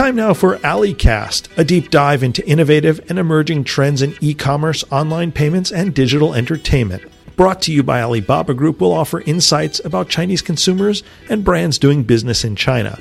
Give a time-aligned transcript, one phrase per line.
[0.00, 4.82] Time now for AliCast, a deep dive into innovative and emerging trends in e commerce,
[4.90, 7.02] online payments, and digital entertainment.
[7.36, 12.02] Brought to you by Alibaba Group, will offer insights about Chinese consumers and brands doing
[12.02, 12.98] business in China.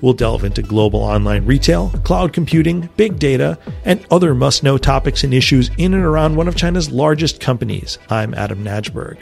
[0.00, 5.22] We'll delve into global online retail, cloud computing, big data, and other must know topics
[5.22, 7.98] and issues in and around one of China's largest companies.
[8.08, 9.18] I'm Adam Najberg.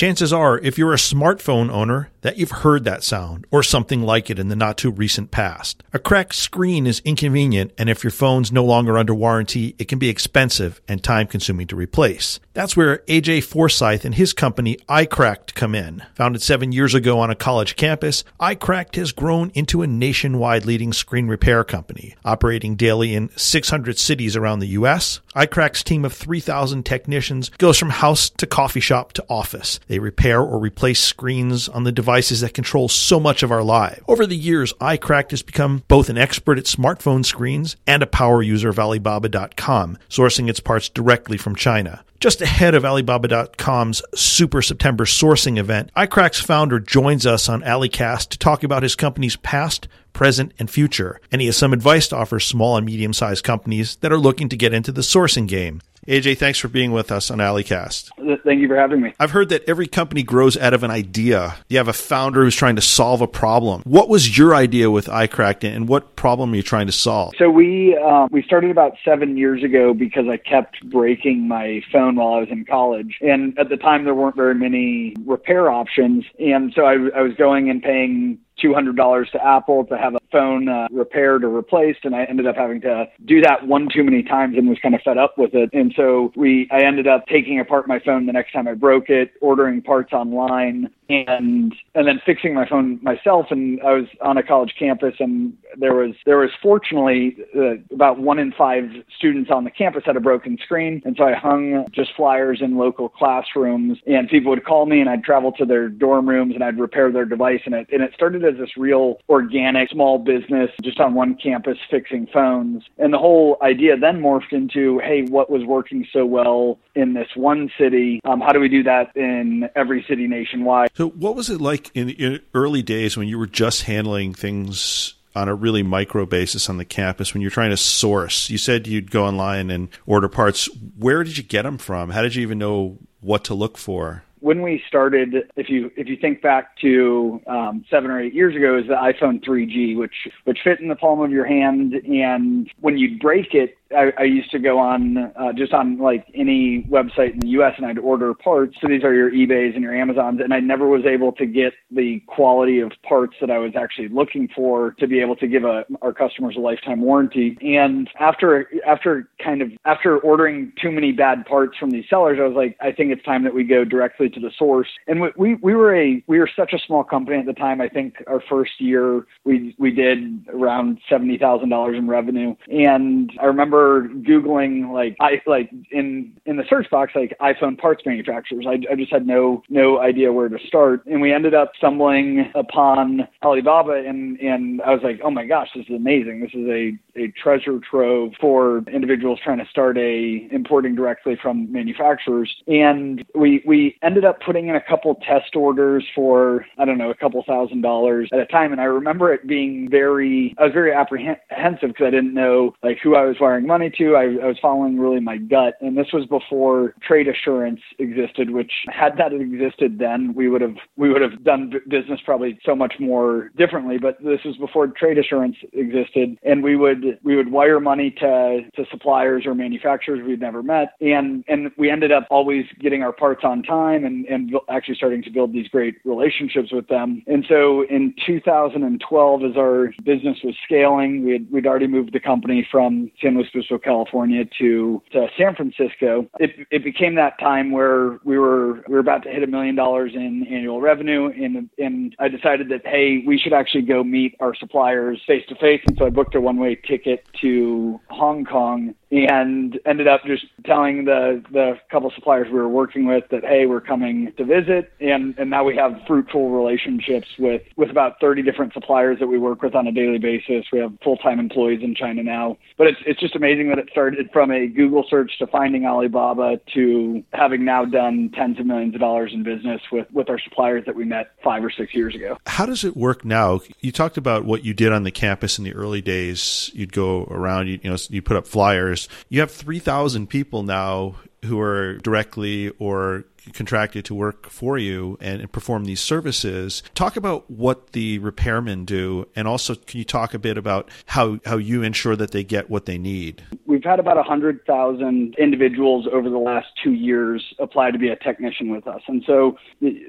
[0.00, 4.30] Chances are, if you're a smartphone owner, that you've heard that sound or something like
[4.30, 5.82] it in the not too recent past.
[5.92, 9.98] A cracked screen is inconvenient, and if your phone's no longer under warranty, it can
[9.98, 12.40] be expensive and time consuming to replace.
[12.52, 16.02] That's where AJ Forsyth and his company iCracked come in.
[16.14, 20.92] Founded seven years ago on a college campus, iCracked has grown into a nationwide leading
[20.92, 25.20] screen repair company, operating daily in 600 cities around the U.S.
[25.34, 29.78] iCracked's team of 3,000 technicians goes from house to coffee shop to office.
[29.90, 34.00] They repair or replace screens on the devices that control so much of our lives.
[34.06, 38.40] Over the years, iCracked has become both an expert at smartphone screens and a power
[38.40, 42.04] user of Alibaba.com, sourcing its parts directly from China.
[42.20, 48.38] Just ahead of Alibaba.com's Super September sourcing event, iCracked's founder joins us on AliCast to
[48.38, 51.20] talk about his company's past, present, and future.
[51.32, 54.48] And he has some advice to offer small and medium sized companies that are looking
[54.50, 55.80] to get into the sourcing game.
[56.10, 58.10] AJ, thanks for being with us on AliCast.
[58.42, 59.14] Thank you for having me.
[59.20, 61.54] I've heard that every company grows out of an idea.
[61.68, 63.82] You have a founder who's trying to solve a problem.
[63.84, 67.34] What was your idea with iCracked, and what problem are you trying to solve?
[67.38, 72.16] So we um, we started about seven years ago because I kept breaking my phone
[72.16, 76.24] while I was in college, and at the time there weren't very many repair options,
[76.40, 80.68] and so I, I was going and paying $200 to Apple to have a phone
[80.68, 84.22] uh, repaired or replaced, and I ended up having to do that one too many
[84.22, 85.70] times and was kind of fed up with it.
[85.72, 89.08] And so we, I ended up taking apart my phone the next time I broke
[89.08, 93.46] it, ordering parts online, and and then fixing my phone myself.
[93.50, 98.18] And I was on a college campus, and there was there was fortunately uh, about
[98.20, 98.84] one in five
[99.16, 102.76] students on the campus had a broken screen, and so I hung just flyers in
[102.76, 106.62] local classrooms, and people would call me, and I'd travel to their dorm rooms, and
[106.62, 110.70] I'd repair their device, and it and it started as this real organic small business
[110.82, 115.50] just on one campus fixing phones, and the whole idea then morphed into, hey, what
[115.50, 118.20] was working so well in this one city?
[118.24, 120.90] Um, how do we do that in every city nationwide?
[120.94, 125.14] So, what was it like in the early days when you were just handling things
[125.34, 128.50] on a really micro basis on the campus when you're trying to source?
[128.50, 130.68] You said you'd go online and order parts.
[130.98, 132.10] Where did you get them from?
[132.10, 134.24] How did you even know what to look for?
[134.40, 138.56] When we started, if you if you think back to um, seven or eight years
[138.56, 142.70] ago, is the iPhone 3G, which which fit in the palm of your hand, and
[142.80, 146.84] when you'd break it, I, I used to go on uh, just on like any
[146.84, 147.74] website in the U.S.
[147.76, 148.76] and I'd order parts.
[148.80, 151.72] So these are your eBay's and your Amazons, and I never was able to get
[151.90, 155.64] the quality of parts that I was actually looking for to be able to give
[155.64, 157.58] a, our customers a lifetime warranty.
[157.62, 162.46] And after after kind of after ordering too many bad parts from these sellers, I
[162.46, 164.88] was like, I think it's time that we go directly to the source.
[165.08, 167.80] And we we, we were a we were such a small company at the time.
[167.80, 173.32] I think our first year we we did around seventy thousand dollars in revenue, and
[173.40, 178.02] I remember remember googling like I like in in the search box like iPhone parts
[178.04, 178.66] manufacturers.
[178.66, 182.50] I, I just had no no idea where to start, and we ended up stumbling
[182.54, 186.40] upon Alibaba, and and I was like, oh my gosh, this is amazing.
[186.40, 191.70] This is a a treasure trove for individuals trying to start a importing directly from
[191.72, 192.54] manufacturers.
[192.66, 197.10] And we we ended up putting in a couple test orders for I don't know
[197.10, 198.72] a couple thousand dollars at a time.
[198.72, 202.98] And I remember it being very I was very apprehensive because I didn't know like
[203.02, 204.16] who I was wiring money to.
[204.16, 205.74] I, I was following really my gut.
[205.80, 210.76] And this was before trade assurance existed, which had that existed then, we would have
[210.96, 213.96] we would have done business probably so much more differently.
[213.96, 218.60] But this was before trade assurance existed, and we would we would wire money to
[218.74, 223.12] to suppliers or manufacturers we'd never met, and and we ended up always getting our
[223.12, 227.22] parts on time and and actually starting to build these great relationships with them.
[227.28, 232.20] And so in 2012, as our business was scaling, we had, we'd already moved the
[232.20, 236.28] company from San Luis Obispo, California, to to San Francisco.
[236.38, 239.74] It it became that time where we were we were about to hit a million
[239.74, 244.36] dollars in annual revenue, and and I decided that hey, we should actually go meet
[244.40, 248.44] our suppliers face to face, and so I booked a one way ticket to Hong
[248.44, 253.44] Kong and ended up just telling the the couple suppliers we were working with that
[253.44, 254.92] hey we're coming to visit.
[255.00, 259.38] And and now we have fruitful relationships with with about 30 different suppliers that we
[259.38, 260.66] work with on a daily basis.
[260.72, 262.56] We have full-time employees in China now.
[262.78, 265.84] But it's it's just amazing amazing that it started from a Google search to finding
[265.84, 270.38] Alibaba to having now done tens of millions of dollars in business with, with our
[270.38, 272.36] suppliers that we met five or six years ago.
[272.46, 273.60] How does it work now?
[273.80, 276.70] You talked about what you did on the campus in the early days.
[276.74, 279.08] You'd go around, you, you know, you put up flyers.
[279.28, 285.50] You have 3,000 people now who are directly or contracted to work for you and,
[285.50, 286.82] perform these services.
[286.94, 291.40] Talk about what the repairmen do, and also can you talk a bit about how,
[291.44, 293.42] how you ensure that they get what they need?
[293.66, 298.70] We've had about 100,000 individuals over the last two years apply to be a technician
[298.70, 299.02] with us.
[299.08, 299.56] And so,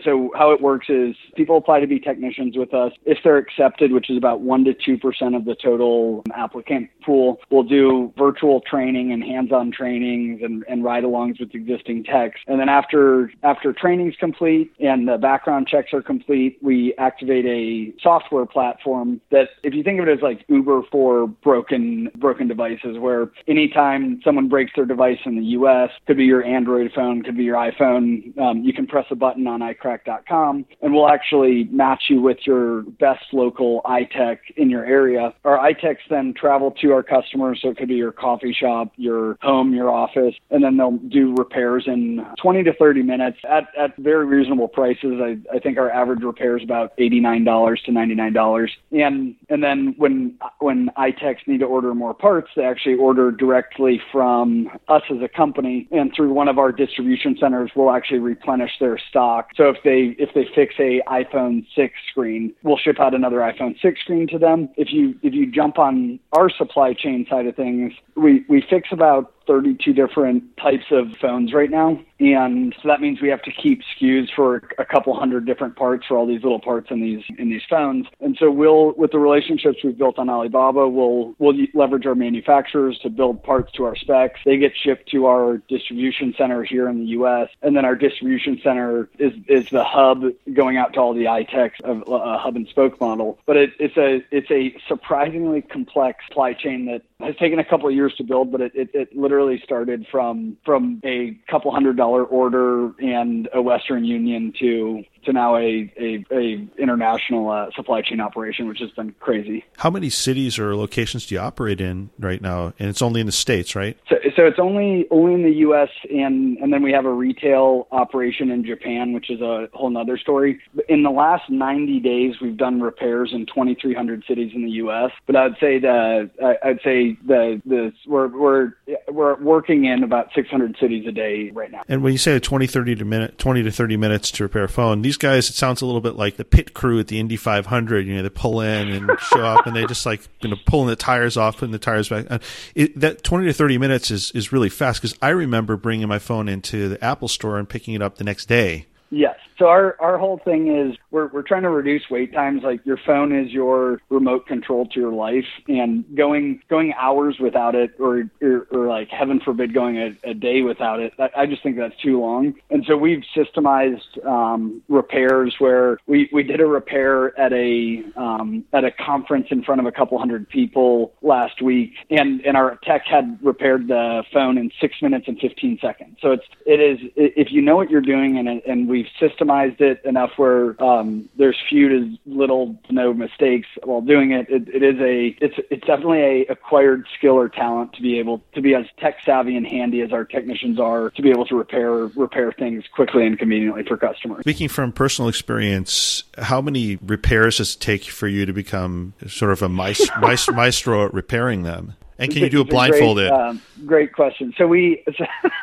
[0.03, 2.91] so how it works is people apply to be technicians with us.
[3.05, 7.63] If they're accepted, which is about 1% to 2% of the total applicant pool, we'll
[7.63, 12.41] do virtual training and hands on trainings and, and ride alongs with existing techs.
[12.47, 17.93] And then after after training's complete and the background checks are complete, we activate a
[18.01, 22.97] software platform that, if you think of it as like Uber for broken broken devices,
[22.97, 27.37] where anytime someone breaks their device in the U.S., could be your Android phone, could
[27.37, 32.03] be your iPhone, um, you can press a button on iCracked.com, and we'll actually match
[32.09, 35.33] you with your best local iTech in your area.
[35.45, 39.37] Our iTechs then travel to our customers, so it could be your coffee shop, your
[39.41, 43.67] home, your office, and then they'll do repairs in 20 to 30 minutes minutes at,
[43.77, 45.19] at very reasonable prices.
[45.21, 48.69] I, I think our average repair is about $89 to $99.
[48.91, 54.01] And, and then when, when iTechs need to order more parts, they actually order directly
[54.11, 58.71] from us as a company and through one of our distribution centers, we'll actually replenish
[58.79, 59.49] their stock.
[59.55, 63.79] So if they, if they fix a iPhone 6 screen, we'll ship out another iPhone
[63.81, 64.69] 6 screen to them.
[64.77, 68.89] If you, if you jump on our supply chain side of things, we, we fix
[68.91, 71.99] about 32 different types of phones right now.
[72.21, 76.05] And so that means we have to keep SKUs for a couple hundred different parts
[76.05, 78.05] for all these little parts in these in these phones.
[78.19, 82.99] And so we'll with the relationships we've built on Alibaba, we'll we'll leverage our manufacturers
[82.99, 84.39] to build parts to our specs.
[84.45, 88.59] They get shipped to our distribution center here in the US, and then our distribution
[88.63, 90.23] center is is the hub
[90.53, 93.39] going out to all the iTechs of a hub and spoke model.
[93.47, 97.87] But it, it's a it's a surprisingly complex supply chain that has taken a couple
[97.87, 101.95] of years to build, but it, it, it literally started from from a couple hundred
[101.95, 108.01] dollar order and a Western Union to to now a a, a international uh, supply
[108.01, 109.63] chain operation, which has been crazy.
[109.77, 112.73] How many cities or locations do you operate in right now?
[112.77, 113.97] And it's only in the states, right?
[114.09, 115.89] So, so it's only only in the U.S.
[116.09, 120.17] and and then we have a retail operation in Japan, which is a whole nother
[120.17, 120.59] story.
[120.89, 125.11] In the last 90 days, we've done repairs in 2,300 cities in the U.S.
[125.25, 126.29] But I'd say the
[126.63, 128.73] I'd say the the we're we're
[129.09, 131.83] we're working in about 600 cities a day right now.
[131.87, 134.69] And when you say 20 30 to minute 20 to 30 minutes to repair a
[134.69, 137.37] phone, these guys, it sounds a little bit like the pit crew at the Indy
[137.37, 138.05] 500.
[138.05, 140.87] You know, they pull in and show up, and they just like you know pulling
[140.87, 142.25] the tires off, putting the tires back.
[142.29, 142.39] Uh,
[142.75, 146.19] it, that 20 to 30 minutes is is really fast because I remember bringing my
[146.19, 148.87] phone into the Apple store and picking it up the next day.
[149.11, 149.35] Yes.
[149.61, 152.63] So our, our whole thing is we're, we're trying to reduce wait times.
[152.63, 157.75] Like your phone is your remote control to your life and going, going hours without
[157.75, 161.13] it or, or, or like heaven forbid going a, a day without it.
[161.19, 162.55] I, I just think that's too long.
[162.71, 168.65] And so we've systemized, um, repairs where we, we did a repair at a, um,
[168.73, 172.79] at a conference in front of a couple hundred people last week and, and our
[172.83, 176.17] tech had repaired the phone in six minutes and 15 seconds.
[176.19, 180.01] So it's, it is, if you know what you're doing and, and we've systemized it
[180.05, 184.49] enough where um, there's few to little to no mistakes while doing it.
[184.49, 184.67] it.
[184.69, 188.61] It is a it's it's definitely a acquired skill or talent to be able to
[188.61, 191.91] be as tech savvy and handy as our technicians are to be able to repair
[191.91, 194.41] repair things quickly and conveniently for customers.
[194.41, 199.51] Speaking from personal experience, how many repairs does it take for you to become sort
[199.51, 200.19] of a maestro,
[200.53, 201.95] maestro at repairing them?
[202.17, 203.29] And can you do it blindfolded?
[203.29, 204.53] Great, um, great question.
[204.57, 205.03] So we,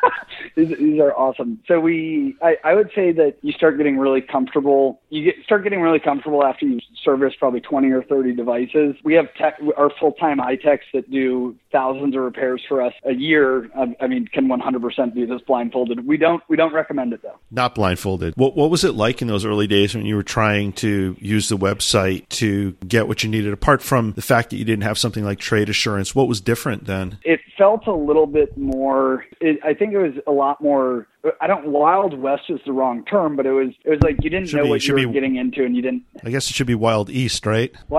[0.55, 1.59] these, these, are awesome.
[1.67, 4.99] So we, I, I, would say that you start getting really comfortable.
[5.09, 8.95] You get start getting really comfortable after you service probably 20 or 30 devices.
[9.03, 13.69] We have tech, our full-time iTechs that do thousands of repairs for us a year.
[13.75, 16.05] I, I mean, can 100% do this blindfolded.
[16.05, 17.37] We don't, we don't recommend it though.
[17.51, 18.33] Not blindfolded.
[18.35, 21.49] What, what was it like in those early days when you were trying to use
[21.49, 23.53] the website to get what you needed?
[23.53, 26.85] Apart from the fact that you didn't have something like trade assurance, what was different
[26.85, 27.17] then?
[27.23, 29.23] It felt a little bit more.
[29.39, 31.07] It, I think it was a lot more.
[31.39, 31.67] I don't.
[31.67, 33.69] Wild West is the wrong term, but it was.
[33.85, 35.83] It was like you didn't know be, what you were be, getting into, and you
[35.83, 36.03] didn't.
[36.23, 37.71] I guess it should be Wild East, right?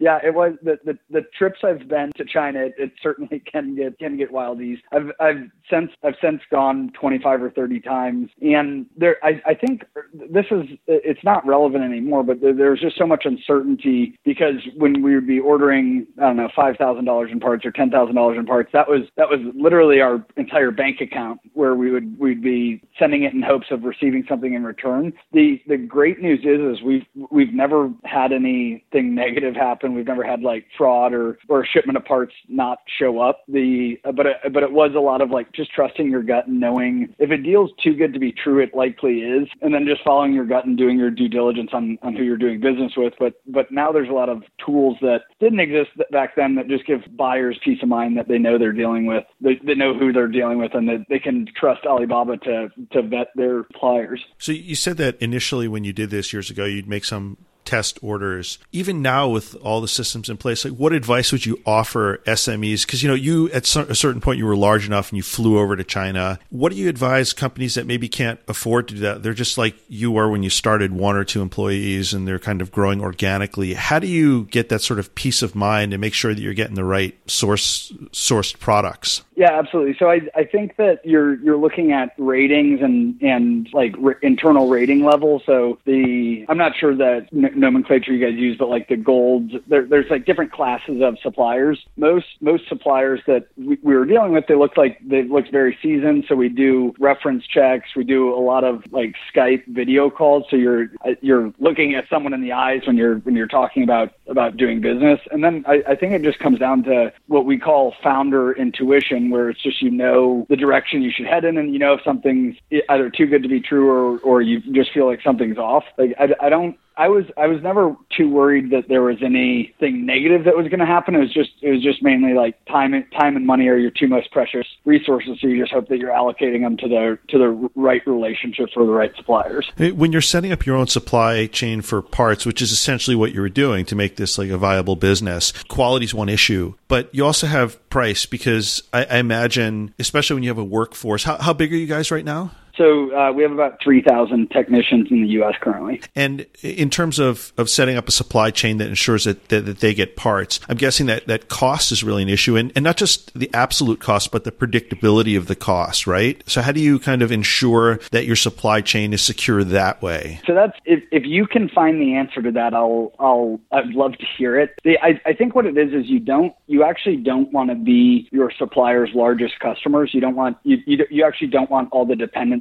[0.00, 2.60] Yeah, it was the, the the trips I've been to China.
[2.60, 4.78] It, it certainly can get can get wildies.
[4.92, 9.84] I've I've since I've since gone 25 or 30 times, and there I I think
[10.14, 12.24] this is it's not relevant anymore.
[12.24, 16.36] But there, there's just so much uncertainty because when we would be ordering I don't
[16.36, 19.28] know five thousand dollars in parts or ten thousand dollars in parts, that was that
[19.28, 23.66] was literally our entire bank account where we would we'd be sending it in hopes
[23.70, 25.12] of receiving something in return.
[25.32, 29.89] The the great news is is we've we've never had anything negative happen.
[29.94, 33.42] We've never had like fraud or or a shipment of parts not show up.
[33.48, 36.60] The but it, but it was a lot of like just trusting your gut and
[36.60, 40.02] knowing if a deal's too good to be true, it likely is, and then just
[40.04, 43.14] following your gut and doing your due diligence on on who you're doing business with.
[43.18, 46.86] But but now there's a lot of tools that didn't exist back then that just
[46.86, 50.12] give buyers peace of mind that they know they're dealing with, they, they know who
[50.12, 54.24] they're dealing with, and that they can trust Alibaba to to vet their suppliers.
[54.38, 57.36] So you said that initially when you did this years ago, you'd make some
[57.70, 58.58] test orders.
[58.72, 62.84] Even now, with all the systems in place, like what advice would you offer SMEs?
[62.84, 65.56] Because you know, you at a certain point you were large enough and you flew
[65.56, 66.40] over to China.
[66.50, 69.22] What do you advise companies that maybe can't afford to do that?
[69.22, 72.60] They're just like you were when you started, one or two employees, and they're kind
[72.60, 73.74] of growing organically.
[73.74, 76.54] How do you get that sort of peace of mind and make sure that you're
[76.54, 79.22] getting the right source sourced products?
[79.36, 79.96] Yeah, absolutely.
[79.98, 84.68] So I, I think that you're you're looking at ratings and and like r- internal
[84.68, 85.40] rating level.
[85.46, 89.84] So the I'm not sure that nomenclature you guys use, but like the golds, there,
[89.84, 91.84] there's like different classes of suppliers.
[91.96, 95.78] Most most suppliers that we, we were dealing with, they looked like they looked very
[95.82, 96.24] seasoned.
[96.28, 97.90] So we do reference checks.
[97.94, 100.44] We do a lot of like Skype video calls.
[100.50, 100.88] So you're
[101.20, 104.80] you're looking at someone in the eyes when you're when you're talking about about doing
[104.80, 105.20] business.
[105.30, 109.30] And then I, I think it just comes down to what we call founder intuition
[109.30, 112.02] where it's just you know the direction you should head in, and you know if
[112.02, 112.56] something's
[112.88, 115.84] either too good to be true or or you just feel like something's off.
[115.98, 120.04] Like I, I don't I was I was never too worried that there was anything
[120.04, 121.14] negative that was going to happen.
[121.14, 123.90] It was just it was just mainly like time and time and money are your
[123.90, 125.38] two most precious resources.
[125.40, 128.84] So you just hope that you're allocating them to the to the right relationships for
[128.84, 129.66] the right suppliers.
[129.78, 133.40] When you're setting up your own supply chain for parts, which is essentially what you
[133.40, 137.24] were doing to make this like a viable business, quality is one issue, but you
[137.24, 141.24] also have price because I, I imagine, especially when you have a workforce.
[141.24, 142.50] How, how big are you guys right now?
[142.76, 145.54] So uh, we have about 3,000 technicians in the U.S.
[145.60, 146.00] currently.
[146.14, 149.78] And in terms of, of setting up a supply chain that ensures that, that, that,
[149.80, 152.56] they get parts, I'm guessing that, that cost is really an issue.
[152.56, 156.42] And, and not just the absolute cost, but the predictability of the cost, right?
[156.46, 160.40] So how do you kind of ensure that your supply chain is secure that way?
[160.46, 164.12] So that's, if, if you can find the answer to that, I'll, I'll, I'd love
[164.12, 164.78] to hear it.
[164.84, 167.76] The, I, I think what it is, is you don't, you actually don't want to
[167.76, 170.10] be your supplier's largest customers.
[170.12, 172.16] You don't want, you, you, you actually don't want all the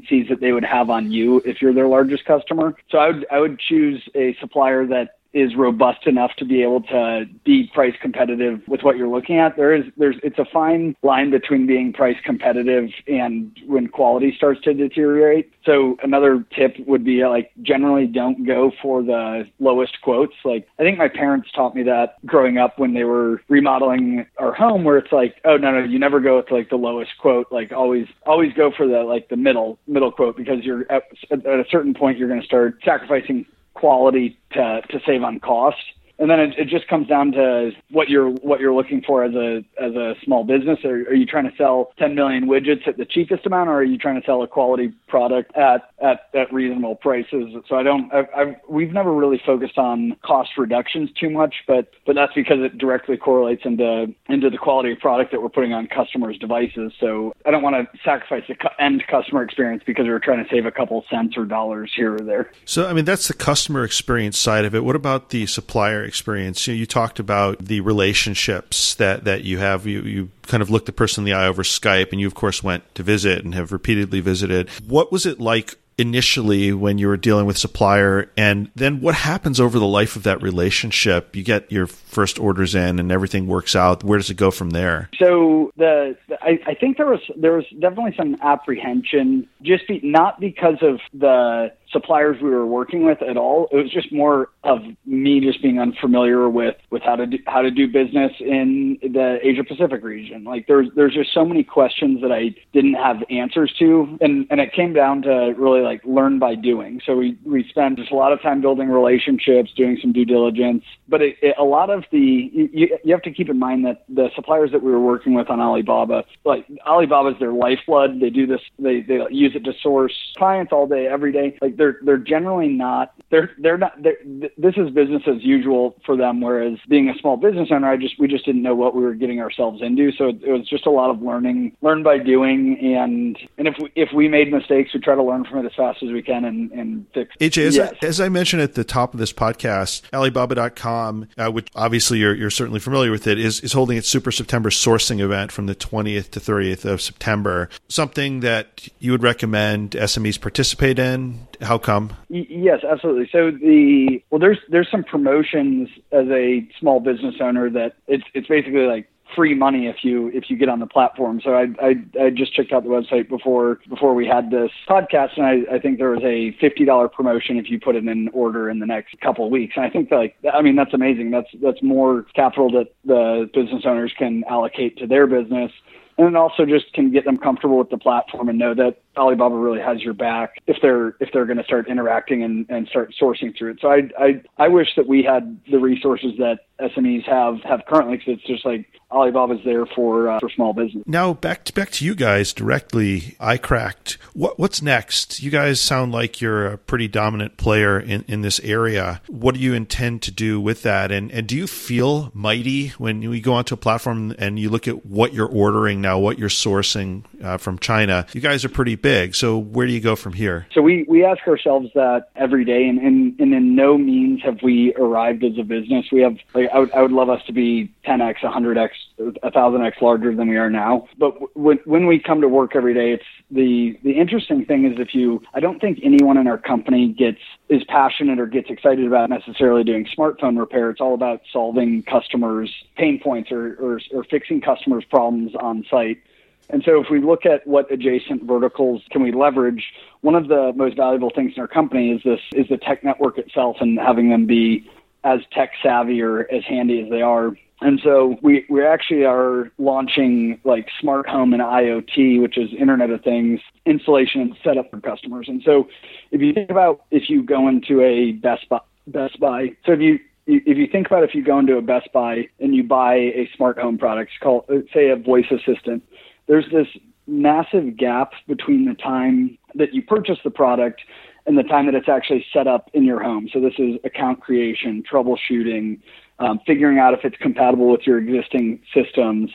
[0.09, 2.75] dependencies that they would have on you if you're their largest customer.
[2.89, 6.81] So I would I would choose a supplier that is robust enough to be able
[6.81, 9.55] to be price competitive with what you're looking at.
[9.55, 14.61] There is there's it's a fine line between being price competitive and when quality starts
[14.61, 15.51] to deteriorate.
[15.65, 20.33] So another tip would be like generally don't go for the lowest quotes.
[20.43, 24.53] Like I think my parents taught me that growing up when they were remodeling our
[24.53, 27.51] home where it's like, oh no no, you never go with like the lowest quote.
[27.51, 31.45] Like always always go for the like the middle middle quote because you're at, at
[31.45, 33.45] a certain point you're going to start sacrificing
[33.79, 35.77] quality to, to save on cost
[36.19, 39.33] and then it, it just comes down to what you're what you're looking for as
[39.33, 40.79] a as a small business.
[40.83, 43.83] Are, are you trying to sell 10 million widgets at the cheapest amount, or are
[43.83, 47.55] you trying to sell a quality product at at, at reasonable prices?
[47.67, 48.13] So I don't.
[48.13, 52.57] I've, I've, we've never really focused on cost reductions too much, but but that's because
[52.59, 56.91] it directly correlates into into the quality of product that we're putting on customers' devices.
[56.99, 60.65] So I don't want to sacrifice the end customer experience because we're trying to save
[60.65, 62.51] a couple cents or dollars here or there.
[62.65, 64.83] So I mean that's the customer experience side of it.
[64.83, 66.67] What about the supplier experience.
[66.67, 69.87] You, know, you talked about the relationships that, that you have.
[69.87, 72.35] You, you kind of looked the person in the eye over Skype, and you, of
[72.35, 74.69] course, went to visit and have repeatedly visited.
[74.85, 79.59] What was it like initially when you were dealing with supplier and then what happens
[79.59, 83.75] over the life of that relationship you get your first orders in and everything works
[83.75, 87.51] out where does it go from there so the, I, I, think there was there
[87.51, 93.21] was definitely some apprehension just be, not because of the suppliers we were working with
[93.21, 93.67] at all.
[93.71, 97.61] It was just more of me just being unfamiliar with with how to do, how
[97.61, 100.43] to do business in the Asia Pacific region.
[100.43, 104.59] Like there's there's just so many questions that I didn't have answers to, and and
[104.59, 107.01] it came down to really like learn by doing.
[107.05, 110.83] So we we spent just a lot of time building relationships, doing some due diligence.
[111.07, 114.03] But it, it, a lot of the you, you have to keep in mind that
[114.09, 118.19] the suppliers that we were working with on Alibaba, like Alibaba is their lifeblood.
[118.19, 118.61] They do this.
[118.77, 121.57] They they use it to source clients all day, every day.
[121.61, 124.19] Like they're they're generally not they're they're not they're,
[124.57, 128.19] this is business as usual for them whereas being a small business owner i just
[128.19, 130.11] we just didn't know what we were getting ourselves into.
[130.11, 132.77] So it, it was just a lot of learning learn by doing.
[132.95, 135.75] And and if we, if we made mistakes we try to learn from it as
[135.75, 137.93] fast as we can and and fix aj as, yes.
[138.01, 142.35] I, as I mentioned at the top of this podcast alibaba.com uh, which obviously you're,
[142.35, 145.75] you're certainly familiar with it is is holding its super september sourcing event from the
[145.75, 147.69] 20th to 30th of september.
[147.87, 152.11] Something that you would recommend smes participate in how come?
[152.29, 153.29] Y- yes, absolutely.
[153.31, 158.47] So the well, there's there's some promotions as a small business owner that it's it's
[158.47, 161.41] basically like free money if you if you get on the platform.
[161.43, 165.37] So I I, I just checked out the website before before we had this podcast,
[165.37, 168.29] and I, I think there was a fifty dollar promotion if you put it in
[168.29, 169.73] order in the next couple of weeks.
[169.75, 171.31] And I think like I mean that's amazing.
[171.31, 175.71] That's that's more capital that the business owners can allocate to their business
[176.19, 179.81] and also just can get them comfortable with the platform and know that Alibaba really
[179.81, 183.57] has your back if they're if they're going to start interacting and, and start sourcing
[183.57, 183.79] through it.
[183.81, 188.17] So I, I I wish that we had the resources that SMEs have have currently
[188.17, 191.03] because it's just like Alibaba's there for uh, for small business.
[191.07, 193.35] Now back to, back to you guys directly.
[193.39, 194.17] iCracked.
[194.33, 195.41] What what's next?
[195.41, 199.21] You guys sound like you're a pretty dominant player in, in this area.
[199.27, 201.11] What do you intend to do with that?
[201.11, 204.87] And and do you feel mighty when you go onto a platform and you look
[204.87, 208.25] at what you're ordering now, what you're sourcing uh, from China?
[208.33, 209.35] You guys are pretty big.
[209.35, 210.67] So where do you go from here?
[210.73, 214.61] So we we ask ourselves that every day, and and, and in no means have
[214.61, 216.05] we arrived as a business.
[216.11, 218.89] We have like I would I would love us to be 10x, 100x,
[219.19, 221.07] 1000x larger than we are now.
[221.17, 224.99] But when when we come to work every day, it's the the interesting thing is
[224.99, 227.39] if you I don't think anyone in our company gets
[227.69, 230.89] is passionate or gets excited about necessarily doing smartphone repair.
[230.89, 236.19] It's all about solving customers' pain points or, or, or fixing customers' problems on site.
[236.69, 240.71] And so if we look at what adjacent verticals can we leverage, one of the
[240.75, 244.29] most valuable things in our company is this is the tech network itself and having
[244.29, 244.87] them be
[245.23, 247.51] as tech savvy or as handy as they are.
[247.81, 253.09] And so we, we actually are launching like smart home and IoT, which is Internet
[253.09, 255.47] of Things installation and setup for customers.
[255.47, 255.87] And so
[256.31, 260.01] if you think about if you go into a Best Buy, Best Buy, so if
[260.01, 263.15] you if you think about if you go into a Best Buy and you buy
[263.15, 266.03] a smart home product, called say a voice assistant,
[266.49, 266.87] there's this
[267.27, 271.01] massive gap between the time that you purchase the product
[271.45, 273.47] and the time that it's actually set up in your home.
[273.53, 276.01] So this is account creation, troubleshooting,
[276.39, 279.51] um, figuring out if it's compatible with your existing systems,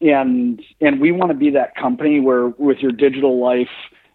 [0.00, 3.68] and and we want to be that company where with your digital life.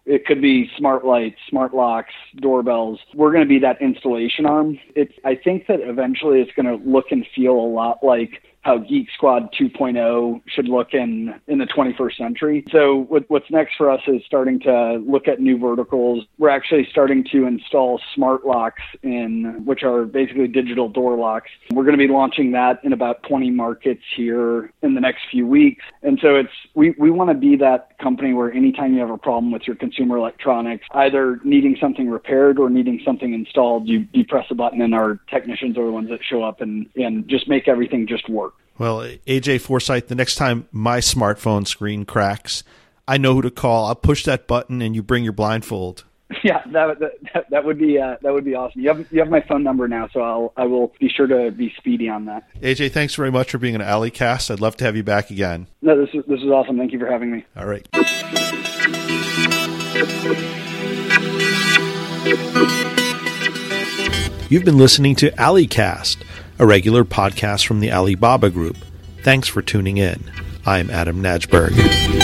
[0.06, 2.98] It could be smart lights, smart locks, doorbells.
[3.14, 4.78] We're going to be that installation arm.
[4.96, 8.78] It's, I think that eventually it's going to look and feel a lot like how
[8.78, 12.64] Geek Squad 2.0 should look in in the 21st century.
[12.70, 16.24] So what, what's next for us is starting to look at new verticals.
[16.38, 21.50] We're actually starting to install smart locks in which are basically digital door locks.
[21.72, 25.46] We're going to be launching that in about 20 markets here in the next few
[25.46, 25.84] weeks.
[26.02, 29.18] And so it's we we want to be that company where anytime you have a
[29.18, 34.24] problem with your consumer electronics, either needing something repaired or needing something installed, you you
[34.24, 37.48] press a button and our technicians are the ones that show up and and just
[37.48, 38.54] make everything just work.
[38.80, 42.64] Well, AJ Forsyth, the next time my smartphone screen cracks,
[43.06, 43.84] I know who to call.
[43.84, 46.04] I'll push that button and you bring your blindfold.
[46.44, 48.80] Yeah, that that, that would be uh, that would be awesome.
[48.80, 51.50] You have you have my phone number now, so I'll I will be sure to
[51.50, 52.44] be speedy on that.
[52.60, 54.48] AJ, thanks very much for being an AliCast.
[54.48, 55.66] I'd love to have you back again.
[55.82, 56.78] No, this is this is awesome.
[56.78, 57.44] Thank you for having me.
[57.56, 57.86] All right.
[64.48, 66.22] You've been listening to AliCast
[66.60, 68.76] a regular podcast from the Alibaba Group.
[69.22, 70.30] Thanks for tuning in.
[70.66, 72.19] I'm Adam Najberg.